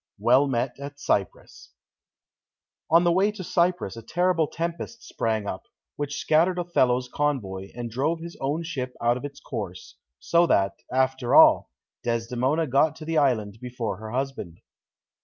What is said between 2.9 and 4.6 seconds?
the way to Cyprus a terrible